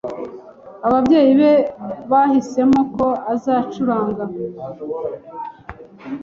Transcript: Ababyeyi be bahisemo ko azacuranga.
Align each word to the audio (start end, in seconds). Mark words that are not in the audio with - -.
Ababyeyi 0.87 1.33
be 1.41 1.53
bahisemo 2.11 2.79
ko 2.95 3.07
azacuranga. 3.33 4.23